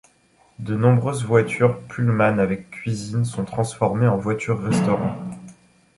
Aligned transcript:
De 0.57 0.75
nombreuses 0.75 1.25
voitures 1.25 1.79
Pullman 1.81 2.39
avec 2.39 2.71
cuisine 2.71 3.23
sont 3.23 3.45
transformées 3.45 4.07
en 4.07 4.17
voitures-restaurant. 4.17 5.15